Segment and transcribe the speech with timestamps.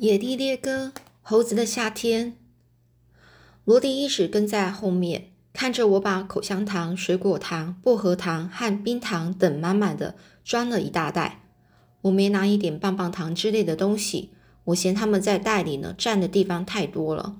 [0.00, 2.34] 野地猎歌，猴子的夏天。
[3.66, 11.42] 罗迪一直跟在后面，看着我把口香糖、水果糖、薄荷糖和冰糖等满满的装了一大袋。
[12.00, 14.30] 我没拿一点棒棒糖之类的东西，
[14.64, 17.36] 我嫌他们在袋里呢占的地方太多了。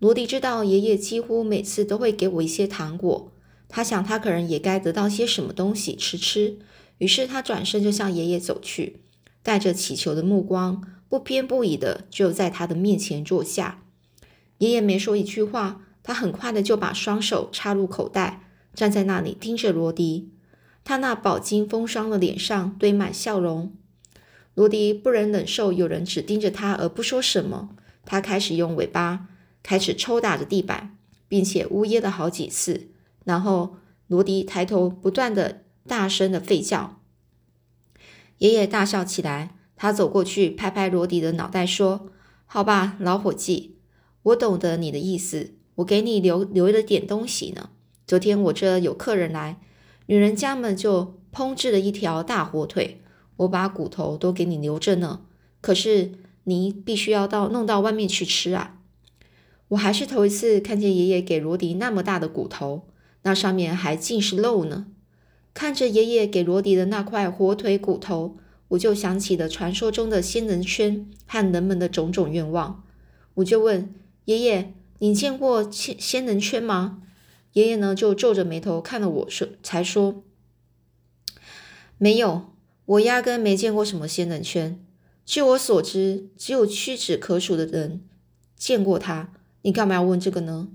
[0.00, 3.30] 罗迪知道爷爷几乎每次都会给我一些糖果，
[3.68, 6.58] 他想他可能也该得到些什么东西吃吃，
[6.98, 8.98] 于是他转身就向爷爷走去，
[9.44, 10.82] 带着乞求的目光。
[11.14, 13.84] 不偏不倚的就在他的面前坐下，
[14.58, 20.32] 爷爷没说一句话，他很快的就把双手插入口袋，站在那里盯着罗迪。
[20.82, 23.72] 他那饱经风霜的脸上堆满笑容。
[24.54, 29.28] 罗迪不忍忍受有人只盯着他而不说什么，他开始用尾巴
[29.62, 32.88] 开始抽打着地板，并且呜咽了好几次。
[33.22, 33.76] 然后
[34.08, 37.00] 罗迪抬头不断的大声的吠叫，
[38.38, 39.54] 爷爷大笑起来。
[39.76, 42.08] 他走过去，拍拍罗迪的脑袋，说
[42.46, 43.76] ：“好吧，老伙计，
[44.22, 45.54] 我懂得你的意思。
[45.76, 47.70] 我给你留留了点东西呢。
[48.06, 49.60] 昨天我这有客人来，
[50.06, 53.00] 女人家们就烹制了一条大火腿，
[53.38, 55.22] 我把骨头都给你留着呢。
[55.60, 56.12] 可是
[56.44, 58.78] 你必须要到弄到外面去吃啊！
[59.68, 62.86] 我还是头一次看见爷爷给罗迪那么大的骨头，
[63.22, 64.86] 那上面还尽是肉呢。
[65.52, 68.36] 看着爷爷给罗迪的那块火腿骨头。”
[68.74, 72.84] 我就想起了传说中的仙人圈和人们的种种愿望，
[73.34, 73.94] 我就问
[74.26, 77.02] 爷爷：“你见过仙仙人圈吗？”
[77.54, 80.24] 爷爷呢就皱着眉头看了我说，才说
[81.98, 82.52] ：“没有，
[82.84, 84.84] 我压根没见过什么仙人圈。
[85.24, 88.02] 据我所知，只有屈指可数的人
[88.56, 89.32] 见过它。
[89.62, 90.68] 你干嘛要问这个呢？”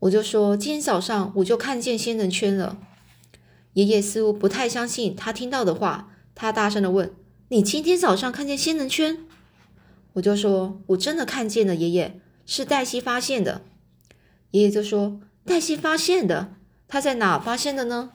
[0.00, 2.78] 我就说：“今天早上我就看见仙人圈了。”
[3.74, 6.10] 爷爷似乎不太相信他听到的话。
[6.34, 7.12] 他大声的问
[7.48, 9.18] ：“你今天早上看见仙人圈？”
[10.14, 13.62] 我就说：“我真的看见了，爷爷，是黛西发现的。”
[14.52, 16.54] 爷爷就说：“黛西发现的？
[16.86, 18.12] 他在哪发现的呢？”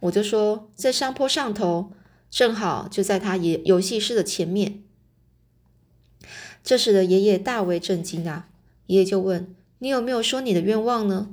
[0.00, 1.92] 我就说：“在山坡上头，
[2.30, 4.82] 正好就在他爷游戏室的前面。”
[6.62, 8.48] 这使得爷爷大为震惊啊！
[8.86, 11.30] 爷爷就问：“你有没有说你的愿望呢？”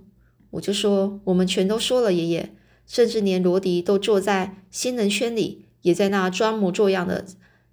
[0.51, 7.23] 我就说：“我们全都说了，爷爷，甚至连罗迪都坐在仙人圈里。”也在那装模作样的，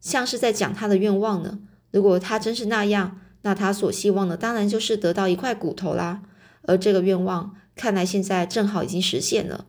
[0.00, 1.58] 像是在讲他的愿望呢。
[1.90, 6.22] 如果他真是那样，那他所希望的当然就是得到一块骨头啦。
[6.62, 9.64] 而这个愿望看来现在正好已经实现了。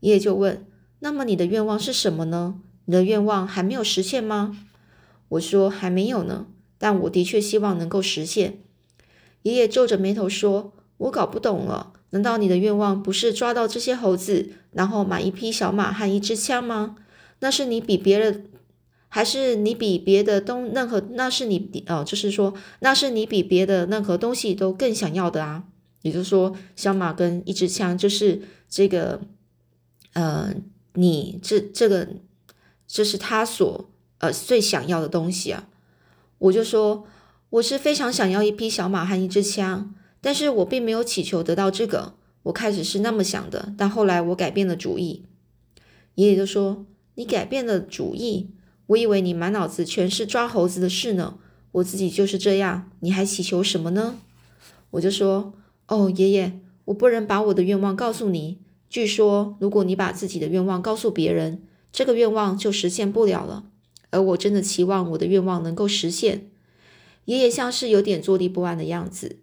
[0.00, 0.66] 爷爷就问
[1.00, 2.56] ：“那么你的愿望是什么呢？
[2.84, 4.56] 你的愿望还没有实现吗？”
[5.30, 8.58] 我说：“还没有呢，但我的确希望能够实现。”
[9.42, 16.96] 爷爷皱着眉头说：“我搞不懂了，难道你的愿望不是抓到这些猴子，然后买一匹小马和一支枪吗？”
[17.40, 18.46] 那是你比别人，
[19.08, 21.00] 还是你比别的东任何？
[21.10, 25.64] 那是你哦，就是说，那是你比别的任何东西都更想要的啊。
[26.02, 29.20] 也就是说，小马跟一支枪，就是这个，
[30.14, 30.54] 呃，
[30.94, 32.08] 你这这个，
[32.86, 35.68] 这是他所呃最想要的东西啊。
[36.38, 37.06] 我就说，
[37.50, 42.14] 我是非常想要一匹小马和一支枪，但是我并没有祈求得到这个。
[42.44, 45.24] 我开始是那么想的，但后来我改变了主意。
[46.16, 46.84] 爷爷就说。
[47.16, 48.50] 你改变了主意，
[48.86, 51.38] 我以为你满脑子全是抓猴子的事呢。
[51.72, 54.18] 我自己就是这样，你还祈求什么呢？
[54.90, 55.54] 我就说
[55.88, 58.58] ：“哦，爷爷，我不能把我的愿望告诉你。
[58.88, 63.64] 据说，如果你把自己的愿望告诉别人，这个愿望就实现不了了。
[64.10, 66.48] 而我真的期望我的愿望能够实现。”
[67.26, 69.38] 爷爷像是有点坐立不安的样子。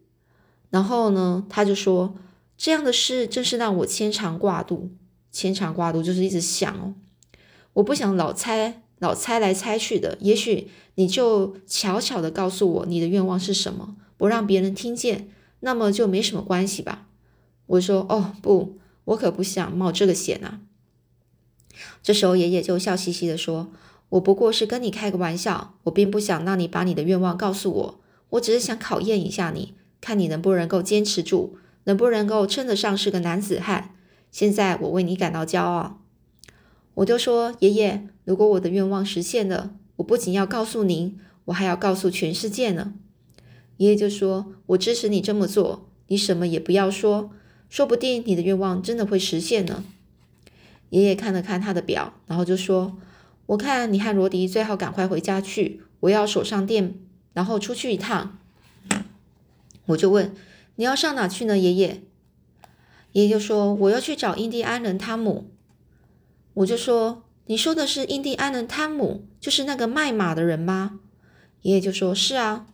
[0.69, 2.15] 然后呢，他就说
[2.55, 4.91] ：“这样的事真是让我牵肠挂肚。
[5.31, 6.93] 牵肠挂肚就是一直想哦。”
[7.73, 15.29] 我不想老猜老猜来猜去的，也许你就悄悄的告诉我你的愿望是什么，不让别人听见，
[15.61, 17.07] 那么就没什么关系吧。
[17.65, 20.59] 我说哦不，我可不想冒这个险啊。
[22.03, 23.71] 这时候爷爷就笑嘻嘻的说
[24.09, 27.99] ：“我不过是跟你开个玩笑，我并不想让你把你的愿望告诉我，
[28.31, 33.95] 我只是想考验一下你，看你能不能够坚持住，能不能够称得上是个男子汉。
[34.29, 36.00] 现在我为你感到骄傲。”
[36.93, 42.93] 我就说：“爷爷，如果我的愿望实现了，我不仅要告诉您，我还要告诉全世界呢。”
[43.77, 47.31] 爷爷就说：“我支持你这么做，你什么也不要说，
[47.69, 49.83] 说不定你的愿望真的会实现呢。”
[50.91, 52.97] 爷爷看了看他的表，然后就说
[53.47, 56.95] ：“我看你和罗迪最好赶快回家去，我要锁上店，
[57.33, 58.37] 然后出去一趟。”
[59.87, 60.35] 我就问
[60.75, 62.03] ：“你要上哪去呢，爷爷？”
[63.13, 65.49] 爷爷就说：“我要去找印第安人汤姆。”
[66.53, 70.99] 我就说：“你说的是印第安人汤姆，就是那个卖马的人吗？”
[71.63, 72.67] 爷爷就说：“是啊。”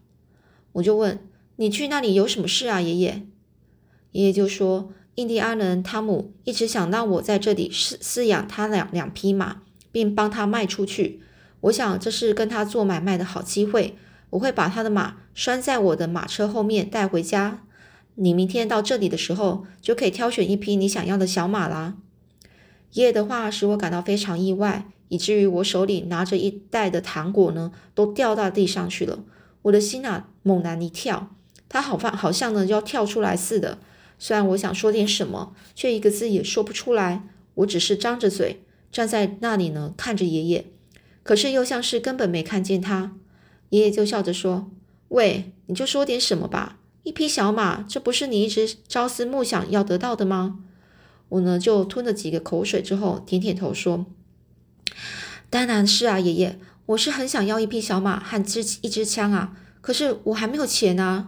[0.74, 1.19] 我就问
[1.57, 3.27] ：“你去那里有什么事啊，爷爷？”
[4.13, 11.21] 爷爷就说：“印第安人汤姆一直想让我在这里饲饲养他两两匹马，并帮他卖出去。
[11.62, 13.95] 我想这是跟他做买卖的好机会。
[14.31, 17.63] 我会把他的马拴在我的马车后面带回家。
[18.15, 21.97] 你明天到这里的时候，就可以挑选一匹你想要的小马啦。”
[22.97, 29.19] 爷爷的话使我感到非常意外，以至于我手里拿着一袋的糖果呢，都掉到地上去了。
[29.61, 31.35] 我的心啊，猛然一跳，
[31.69, 33.77] 他好像好像呢要跳出来似的。
[34.17, 37.27] 虽然我想说点什么，却一个字也说不出来。
[37.53, 40.65] 我只是张着嘴站在那里呢，看着爷爷，
[41.21, 43.15] 可是又像是根本没看见他。
[43.69, 44.71] 爷爷就笑着说
[45.09, 46.79] ：“喂，你就说点什么吧。
[47.03, 50.63] 一匹小马，这不是你一直朝思暮想要得到的吗？”
[51.29, 54.06] 我呢就吞了几个口水之后，点点头说
[55.50, 61.27] ：“当然是啊，爷爷，我是很想要一匹小马和支一支枪啊，可是我还没有钱啊。”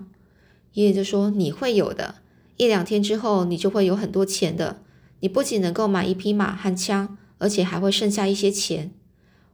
[0.74, 2.16] 爷爷就说：“你会有的，
[2.58, 4.82] 一两天之后你就会有很多钱的。
[5.20, 8.92] 你不仅能够买一匹马和枪，而且还会剩下一些钱。”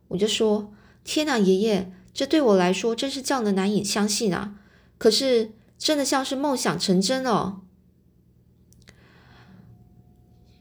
[0.09, 0.71] 我就说
[1.03, 4.55] ：“天哪，爷爷，这对我来说真是叫人难以相信啊！
[4.99, 7.61] 可是真的像是梦想成真哦。”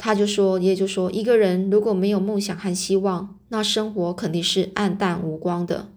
[0.05, 5.89] 他就说：“爷爷就说，一个人如果没有梦想和希望，那生活肯定是暗淡无光的。”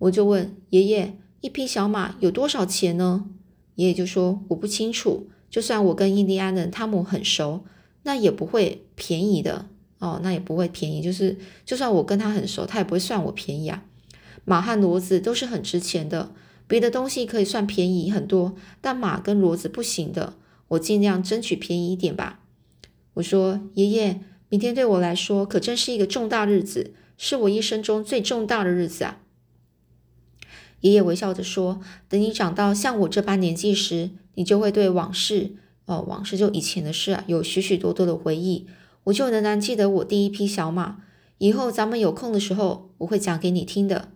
[0.00, 3.26] 我就问爷爷：“一匹小马有多少钱呢？”
[3.76, 7.62] 爷爷就说：“我不清楚，就算我跟印第安人汤姆很熟，
[8.04, 9.66] 那也不会便宜的
[9.98, 11.02] 哦，那也不会便宜。
[11.02, 13.84] 就是就算我跟他很熟，他也不会算我便宜啊。
[14.46, 16.32] 马和骡子都是很值钱的，
[16.66, 20.32] 别的东西可以算便宜很多，但马跟骡子不行的。
[20.68, 22.38] 我尽量争取便宜一点吧。”
[23.14, 29.20] 我说：“爷爷，明天对我来说可真是一个重大日子，是我一生中最重大的日子啊！”
[30.80, 35.52] 爷爷微笑着说：“等你长到像我这般年纪时，你就会对往事，
[35.84, 38.66] 哦，往事就以前的事啊，有许许多多的回忆。
[39.04, 40.98] 我就仍然记得我第一匹小马。
[41.38, 44.10] 以后咱们有空的时候，我会讲给你听的。”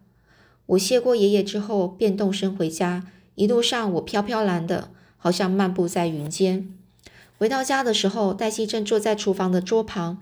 [0.66, 3.06] 我谢过爷爷之后，便动身回家。
[3.34, 6.72] 一路上，我飘飘然的，好像漫步在云间。
[7.44, 10.18] 回到家的时候，黛西正坐在厨房的桌旁，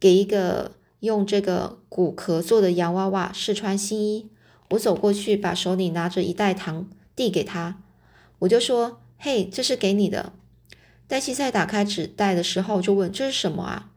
[0.00, 4.28] 给一个用这个骨壳做的洋娃娃试穿新衣。
[4.70, 7.76] 我走过去，把手里拿着一袋糖递给他，
[8.40, 10.32] 我就说：“嘿，这是给你的。”
[11.06, 13.90] 黛西在打开纸袋的时候就问：“这是什么啊？”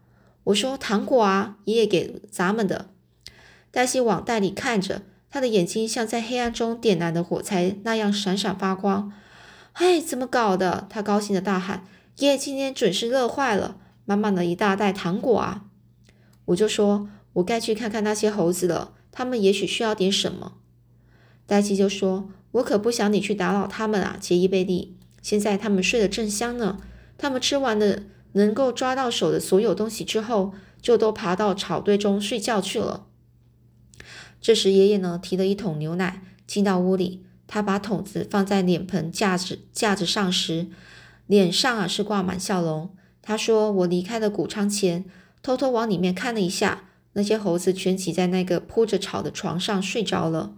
[0.46, 2.92] 我说：“糖果啊，爷爷给咱们的。”
[3.74, 5.02] 黛西往袋里看着，
[5.32, 9.12] 她的眼睛像在黑暗中点燃的火柴那样闪闪发光。
[9.74, 11.84] “哎，怎么搞的？”她高兴的大喊。
[12.18, 15.66] 爷爷今天准是乐坏了，满满的一大袋糖果啊！
[16.46, 20.54] 我就说，我该去看看那些猴子了，他们也许需要点什么。
[21.46, 24.98] 黛西就说：“我可不想你去打扰他们啊，杰伊贝利。
[25.22, 26.80] 现在他们睡得正香呢，
[27.20, 28.00] 他们吃完了
[28.32, 33.06] 能够抓到手的所有东西之后，就都爬到草堆中睡觉去了。”
[34.42, 40.70] 这时，爷爷呢提了一桶牛奶进到屋里，他把桶子放在脸盆架子架子上时。
[41.28, 42.90] 脸上啊是挂满笑容。
[43.22, 45.06] 他说：“我离开了谷仓前，
[45.44, 50.54] 偷偷往里面看了一下，那些猴子全挤在那个铺着草的床上睡着了。”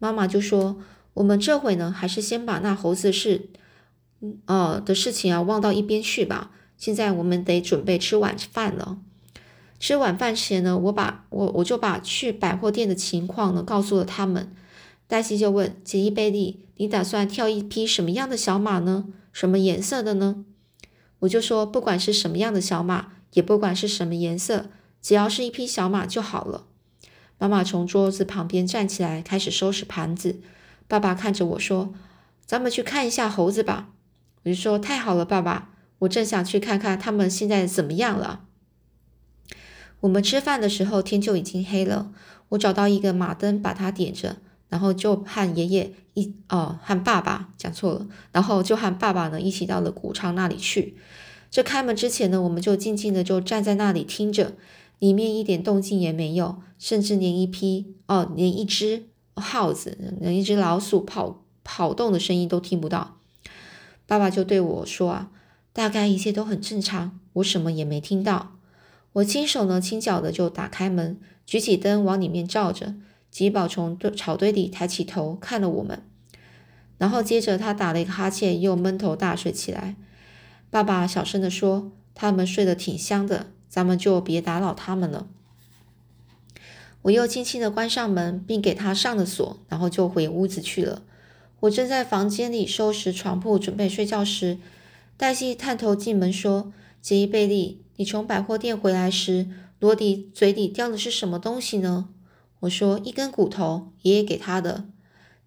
[0.00, 0.78] 妈妈就说
[1.14, 3.50] ：“我们这回呢，还是先把那猴子事，
[4.46, 6.50] 呃的事情啊忘到一边去吧。
[6.78, 8.98] 现在我们得准备吃晚饭了。
[9.78, 14.50] 吃晚饭前呢，我把我我就把去百货店的情况呢告诉了他们。
[15.10, 20.44] 黛西就问杰伊贝利：你打算挑一匹什么样的小马呢？”什么颜色的呢？
[21.18, 24.70] 我就说，不管是什么样的小马，也不管是什么颜色，
[25.02, 26.66] 只要是一匹小马就好了。
[27.38, 30.40] 妈妈从桌子旁边站起来，开始收拾盘子。
[30.86, 31.92] 爸爸看着我说
[32.46, 33.88] ：“咱们去看一下猴子吧。”
[34.44, 38.44] 我就说：“太好了，爸爸，我正想去看看他们现在怎么样了。”
[40.00, 42.12] 我们吃饭的时候，天就已经黑了。
[42.50, 44.36] 我找到一个马灯，把它点着。
[44.70, 48.06] 然后就和爷爷一哦，和爸爸讲错了。
[48.32, 50.96] 然后就和爸爸呢一起到了谷仓那里去。
[51.50, 54.54] 这开门之前呢，我们就静静的就站在那里听着，
[54.98, 59.02] 里面一点动静也没有，甚至连一批哦，连一只
[59.34, 63.16] 耗子、连一只老鼠跑跑动的声音都听不到。
[64.06, 65.30] 爸爸就对我说啊，
[65.72, 68.52] 大概一切都很正常，我什么也没听到。
[69.14, 72.94] 我轻手呢轻脚的就打开门，举起灯往里面照着。
[73.30, 76.02] 吉宝从草堆里抬起头看了我们，
[76.98, 79.96] 然后接着他打了一个哈欠，又闷头大睡起来。
[80.68, 85.28] 爸爸小声地说：“他们睡得挺香的，咱们就别打扰他们了。”
[87.02, 91.02] 我又轻轻地关上门，并给他上了锁，然后就回屋子去了。
[91.60, 94.58] 我正在房间里收拾床铺，准备睡觉时，
[95.16, 102.10] 黛西探头进门说：“杰伊·贝利，你从百货店回来时，罗迪嘴里叼的是什么东西呢？”
[102.60, 104.88] 我说：“一根骨头，爷爷给他的。”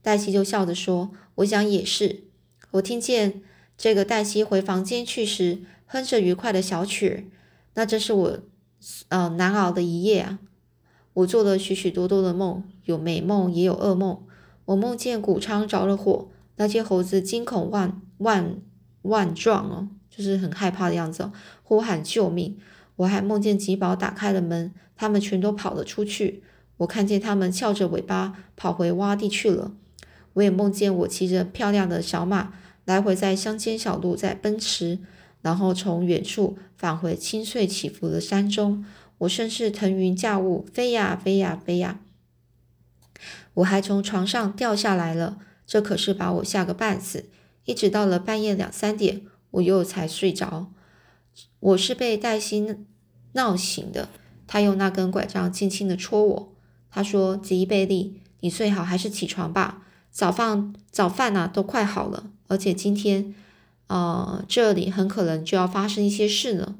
[0.02, 2.26] 黛西就笑着说：“我想也是。”
[2.72, 3.42] 我听见
[3.78, 7.24] 这个黛西回房间去时，哼着愉快的小曲儿。
[7.76, 8.40] 那真是我，
[9.10, 10.40] 呃，难熬的一夜啊！
[11.14, 14.24] 我做了许许多多的梦，有美梦，也有噩梦。
[14.66, 18.58] 我梦见谷仓着了火，那些猴子惊恐万万
[19.04, 22.58] 万状哦，就是很害怕的样子，呼喊救命。
[22.96, 26.44] 我还梦见吉宝打开了门，他们全都跑了出去。
[26.84, 29.74] 我看见他们翘着尾巴跑回洼地去了。
[30.34, 32.54] 我也梦见我骑着漂亮的小马，
[32.86, 35.00] 来回在乡间小路在奔驰，
[35.42, 38.86] 然后从远处返回清脆起伏的山中。
[39.20, 42.00] 我甚至腾云驾雾，飞呀飞呀飞呀。
[43.56, 47.30] 我还从床上掉下来了，这可是把我吓个半死。
[47.66, 49.22] 一直到了半夜两三点，
[49.52, 50.72] 我又才睡着。
[51.60, 52.76] 我是被黛西
[53.34, 54.10] 闹醒的，
[54.48, 56.53] 他用那根拐杖轻轻地戳我。
[56.94, 59.82] 他说：“吉伊贝利，你最好还是起床吧。
[60.12, 62.26] 早饭早饭呐，都快好了。
[62.48, 63.34] 而且今天，
[63.88, 66.76] 呃，这里很可能就要发生一些事呢。”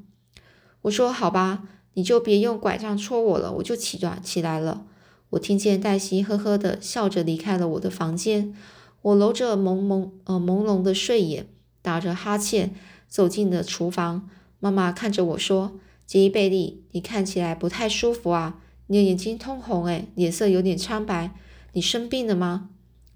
[0.84, 1.64] 我说：“好吧，
[1.96, 4.86] 你就别用拐杖戳我了，我就起转起来了。”
[5.32, 8.56] 我听见黛西呵呵的笑着离开了我的房间，
[9.02, 11.48] 我揉着朦朦呃朦胧的睡眼，
[11.82, 12.76] 打着哈欠
[13.08, 14.30] 走进了厨房。
[14.60, 18.60] 妈妈看着我说：“杰伊贝利，你看起来不太舒服啊，
[18.94, 21.32] 你的眼睛通红，哎，脸色有点苍白，
[21.72, 22.70] 你生病了吗？”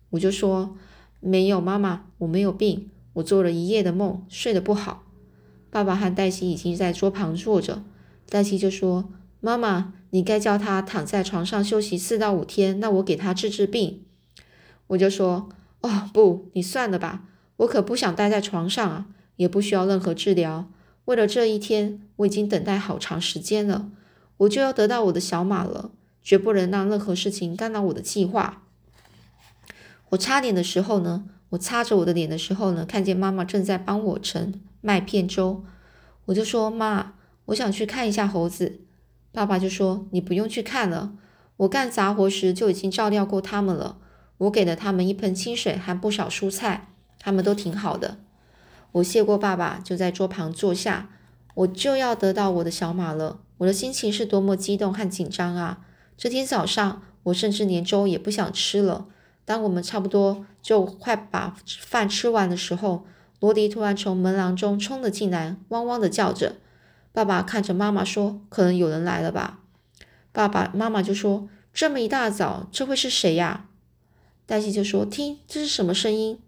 [0.10, 0.76] 我就说
[1.22, 5.04] ：“没有，妈妈，我没有病，我做了一夜的梦，睡得不好。”
[5.70, 7.84] 爸爸和黛西已经在桌旁坐着，
[8.28, 14.06] 黛西就说：“妈妈。”你该叫他躺在床上休息四到五天，那我给他治治病。
[14.88, 15.50] 我就说，
[15.82, 17.26] 哦不，你算了吧，
[17.58, 20.72] 我可不想待在床上啊，也不需要任何治疗。
[21.06, 23.92] 为了这一天，我已经等待好长时间了，
[24.38, 25.92] 我就要得到我的小马了，
[26.22, 28.64] 绝不能让任何事情干扰我的计划。
[30.10, 35.64] 我擦脸的时候呢，我擦着我的脸的时候呢，看见妈妈正在帮我盛麦片粥，
[36.26, 37.14] 我就说，妈，
[37.46, 38.82] 我想去看一下猴子。
[39.34, 41.14] 爸爸就说：“你不用去看了，
[41.58, 43.98] 我干杂活时就已经照料过他们了。
[44.38, 48.20] 我给了他们一盆清水和不少蔬菜，他们都挺好的。”
[48.94, 51.10] 我谢过爸爸，就在桌旁坐下。
[51.56, 55.82] 我就要得到我的小马了，我的心情是多么激动和紧张啊！
[56.16, 59.08] 这天早上，我甚至连粥也不想吃了。
[59.46, 63.06] 当我们差不多就快把饭吃完的时候，
[63.40, 66.58] 罗迪突然从门廊中冲了进来，汪汪的叫着。
[67.12, 69.62] 爸爸看着妈妈说：“可能有人来了吧？”
[70.32, 73.66] 爸爸妈妈就说：“这么一大早，这会是谁呀？”
[74.46, 76.40] 黛西就说：“听，这是什么声音？”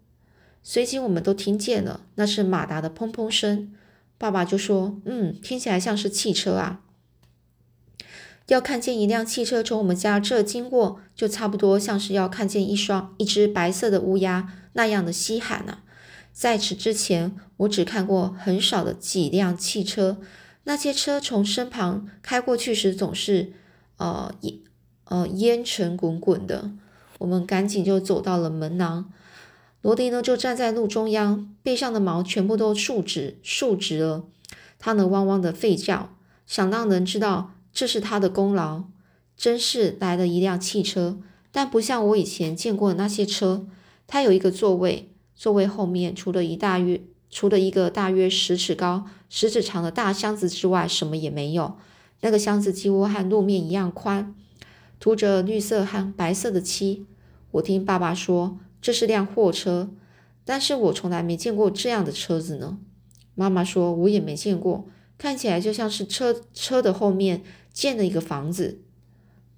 [0.62, 3.72] 随即我们都听见了，那是马达的砰砰声。
[4.18, 6.82] 爸爸就说：“嗯，听起来像是汽车啊。
[8.52, 15.78] 要看见一辆汽车从我们家这经过，就差不多像是要看见一双一只白色的乌鸦那样的稀罕呢。
[16.32, 20.18] 在此之前，我只看过很少的几辆汽车。”
[20.64, 23.52] 那些车从身旁开过去时，总是，
[23.96, 24.58] 呃烟
[25.04, 26.70] 呃烟尘滚滚的。
[27.18, 29.10] 我们赶紧就走到了门廊，
[29.82, 34.24] 罗迪呢就站在路中央，背上的毛全部都竖直竖直了。
[34.78, 36.14] 他呢汪汪的吠叫，
[36.46, 38.84] 想让人知道这是他的功劳。
[39.38, 41.18] 真是来了一辆汽车，
[41.50, 43.66] 但不像我以前见过的那些车。
[44.06, 47.00] 它有一个座位，座位后面除了一大约。
[47.30, 51.78] 除了一个大约十尺高、十指长的大箱子之外，什么也没有。
[52.20, 54.34] 那个箱子几乎和路面一样宽，
[54.98, 57.06] 涂着绿色和白色的漆。
[57.52, 59.88] 我听爸爸说这是辆货车，
[60.44, 62.76] 但是我从来没见过这样的车子呢。
[63.34, 64.84] 妈妈说我也没见过，
[65.16, 67.42] 看起来就像是车车的后面
[67.72, 68.80] 建了一个房子。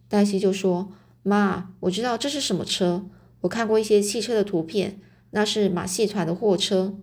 [0.09, 0.93] 黛西就说
[1.23, 3.07] ：“妈，我知道这是什么车，
[3.43, 5.01] 我看过一些汽车的图片，
[5.31, 6.99] 那是马戏团的货车。”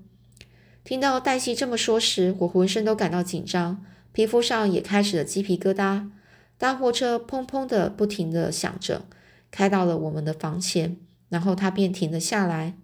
[0.84, 6.10] 听到黛西这么说时，我浑身都感到紧张，皮肤上也开始了鸡皮疙瘩。
[6.58, 9.06] 大货车砰砰的不停的响着，
[9.51, 10.98] 开到了我们的房前，
[11.30, 12.78] 然后它便停了下来。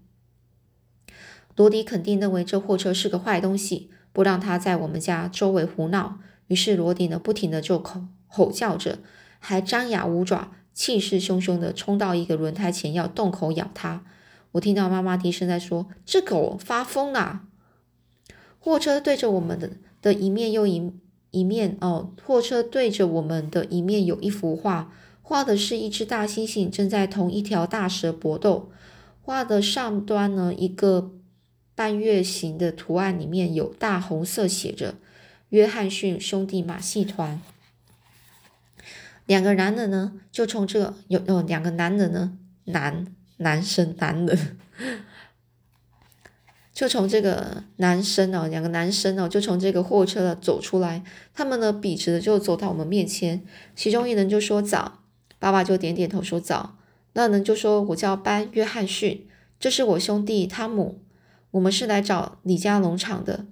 [1.56, 6.20] 罗迪肯定认为这货车是个坏东西，不让它在我们家周围胡闹。
[6.48, 8.02] 于是罗迪呢，不停的就吼
[8.36, 9.00] 吼叫着，
[9.40, 14.04] 还张牙舞爪，气势汹汹的冲到一个轮胎前要动口咬它。
[14.52, 17.44] 我听到妈妈低声在说：“这狗发疯了。”
[18.60, 20.92] 货车对着我们的的一面又一
[21.32, 28.70] 一面哦，货车对着我们的一面有一幅画，画的是一只大猩猩正在同一条大蛇搏斗。
[29.22, 31.12] 画的上端呢，一个
[31.74, 34.96] 半月形的图案里面有大红色写着
[35.50, 37.42] “约翰逊兄弟马戏团”。
[39.26, 44.58] 两个男人呢，就从这个有有两个男人呢，男男生男人，
[46.72, 51.04] 就从这个男生哦，两个男生哦，就从这个货车走出来。
[51.34, 53.44] 他们呢，笔直的就走到我们面前。
[53.76, 55.00] 其中一人就说：“早。”
[55.40, 56.78] 爸爸就点点头说：“早。”
[57.14, 59.28] 那人就说：“我叫班约翰逊，
[59.60, 61.02] 这是我兄弟汤姆，
[61.52, 63.48] 我们是来找李家农场的。”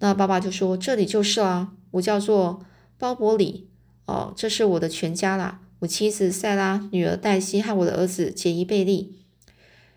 [0.00, 2.64] 那爸爸就说：“这里就是啦，我叫做
[2.98, 3.68] 鲍勃里。”
[4.10, 9.20] 哦，这是我的全家啦，我妻子塞拉、女儿黛西和我的儿子杰伊贝利。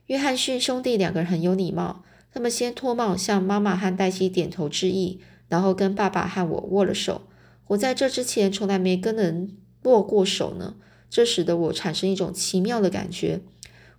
[0.06, 7.24] 约翰逊兄弟两个人很有礼貌，他们先脱帽向妈妈和黛西点头致意，然后跟爸爸和我握了手。
[7.70, 10.76] 我在这之前从来没跟人握过手呢，
[11.10, 13.42] 这使得我产生一种奇妙的感觉，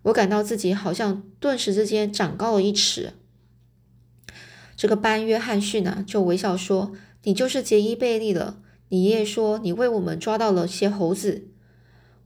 [0.03, 3.15] 我感到自己好像顿时之间长高了一尺。
[4.77, 6.93] 这个班约翰逊呢，就微笑说
[7.25, 11.49] ：“你就是杰伊贝利了。”你爷爷说你为我们抓到了些猴子。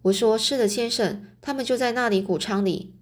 [0.02, 2.94] 我说是的，先生，他们就在那里谷仓里。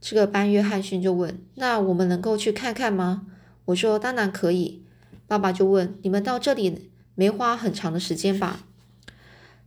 [0.00, 3.26] 这个班约翰逊就问：“那我们能够去看看吗？”
[3.66, 4.84] 我说：“当然可以。”
[5.26, 8.60] 爸爸就问：“你们到这里没花很长的时间吧？”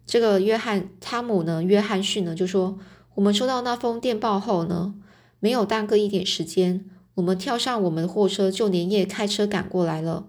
[0.06, 2.80] 这个约翰汤姆呢，约翰逊呢就说
[3.16, 4.96] ：“我们收到那封电报后呢，
[5.40, 10.28] 没有耽搁一点时间，我们跳上我们的货车，就连夜开车赶过来了。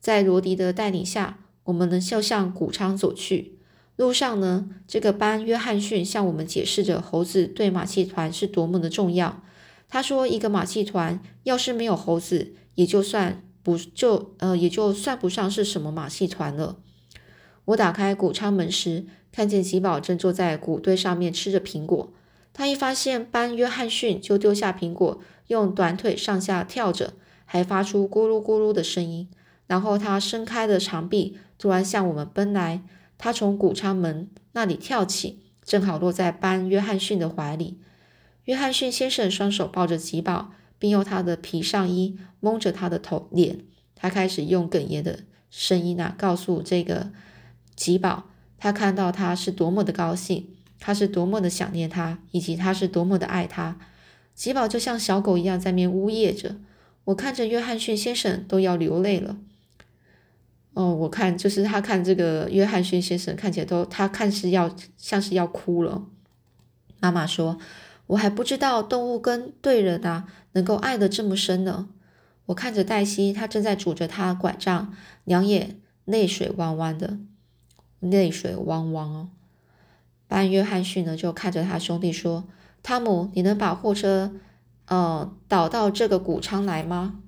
[0.00, 1.38] 在罗迪的带领下。”
[1.68, 3.58] 我们呢就向谷仓走去，
[3.96, 9.42] 路上呢，这个班约翰逊向我们解释着猴子对马戏团是多么的重要。
[9.86, 16.78] 他说，一个马戏团要是没有猴子，也就算不就呃也就算不上是什么马戏团了。
[17.66, 22.14] 我打开谷仓门时，看见吉宝正坐在谷堆上面吃着苹果。
[22.54, 27.12] 他一发现班约翰逊，就丢下苹果，用短腿上下跳着，
[27.44, 29.28] 还发出咕噜咕噜的声音。
[29.66, 31.36] 然后他伸开的长臂。
[31.58, 32.82] 突然向我们奔来，
[33.18, 37.80] 他从谷仓门那里跳起，正好落在班约翰逊的怀里。
[38.44, 43.58] 约翰逊先生双手抱着吉宝，并用他的皮上衣蒙着他的头脸。
[43.94, 47.10] 他开始用哽咽的声音啊，告诉这个
[47.74, 53.76] 吉宝，他看到他是多么的高兴，他是多么的想念他，以及他是多么的爱他。
[54.34, 56.56] 吉宝就像小狗一样在面呜咽着。
[57.06, 59.36] 我看着约翰逊先生都要流泪了。
[60.78, 66.04] 哦，我看就是他看这个约翰逊先生看起来都，他看是要像是要哭了。
[67.00, 67.58] 妈妈说
[68.06, 71.88] ：“我还不知道动物跟对人啊能够爱得这么深呢。”
[72.46, 77.18] 我看着黛西，她正在拄着她拐杖，两眼泪水汪汪的，
[77.98, 79.30] 泪水汪汪哦。
[80.28, 82.44] 班约翰逊呢就看着他兄弟说
[82.84, 84.32] ：“汤姆，你能把货车
[84.86, 87.18] 呃倒到这个谷仓来吗？”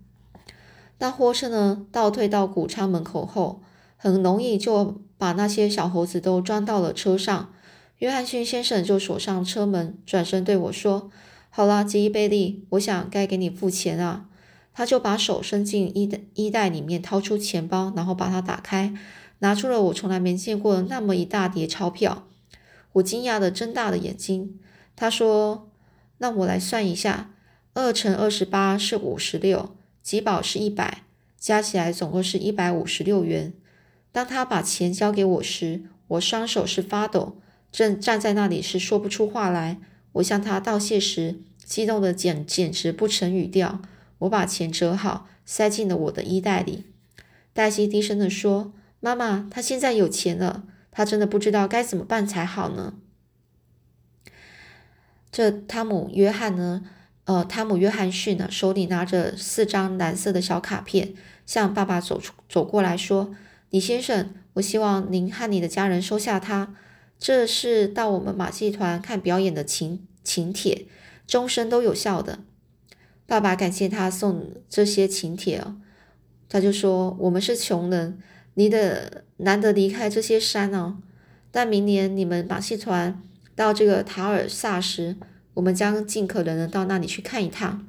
[1.00, 1.86] 那货车呢？
[1.90, 3.62] 倒退到谷仓门口后，
[3.96, 7.54] 很容易就把那些小猴子都装到了车上。
[8.00, 11.10] 约翰逊先生就锁上车门，转身对我说
[11.48, 14.26] ：“好了，吉伊贝利，我想该给你付钱啊。”
[14.74, 18.94] 他就把手伸进衣袋衣袋里面，掏出钱包，然后把它打开，
[19.38, 22.26] 拿出了我从来没见过的那么一大叠钞票。
[22.92, 24.58] 我惊讶的睁大了眼睛。
[24.94, 25.70] 他说
[26.18, 27.30] ：“那我来算一下，
[27.72, 29.70] 二乘二十八是五十六。”
[30.02, 31.02] 吉宝是一百，
[31.38, 33.52] 加起来总共是一百五十六元。
[34.12, 37.38] 当他把钱交给我时，我双手是发抖，
[37.70, 39.78] 正站在那里是说不出话来。
[40.14, 43.80] 我向他道谢时，激动的简简直不成语调。
[44.18, 46.86] 我把钱折好，塞进了我的衣袋里。
[47.52, 52.94] 黛西低声的说：“妈妈，他现在有钱了，他真的不知道该怎么办才好呢。”
[55.30, 56.82] 这汤姆·约翰呢？
[57.30, 61.14] 呃，汤姆·约翰逊呢，手里拿着四张蓝色的小卡片，
[61.46, 63.32] 向爸爸走出走过来说
[63.70, 66.74] ：“李先生，我希望您和你的家人收下它。
[67.20, 70.88] 这是到我们马戏团看表演的请请帖，
[71.24, 72.40] 终身都有效的。”
[73.28, 75.76] 爸爸感谢他送这些请帖哦，
[76.48, 78.18] 他就说：“我们是穷人，
[78.54, 80.96] 你的难得离开这些山哦，
[81.52, 83.22] 但明年你们马戏团
[83.54, 85.14] 到这个塔尔萨时。”
[85.60, 87.86] 我们将尽可能的到那里去看一趟。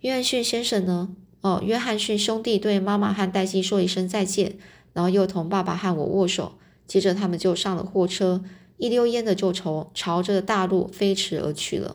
[0.00, 1.10] 约翰逊先生呢？
[1.42, 4.56] 哦，约翰逊兄弟对妈妈和黛西说一声再见，
[4.94, 6.58] 然后又同爸爸和我握手。
[6.88, 8.42] 接着他们就上了货车，
[8.78, 11.94] 一溜烟的就朝朝着大陆飞驰而去了。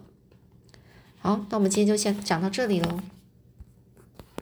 [1.19, 2.99] 好，那我们今天就先讲到这里喽。